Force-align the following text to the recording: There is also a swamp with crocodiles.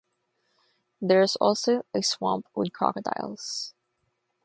There 0.99 1.21
is 1.21 1.35
also 1.35 1.85
a 1.93 2.01
swamp 2.01 2.47
with 2.55 2.73
crocodiles. 2.73 3.75